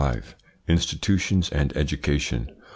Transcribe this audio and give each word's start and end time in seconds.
INSTITUTIONS 0.67 1.49
AND 1.51 1.73
EDUCATION. 1.77 2.49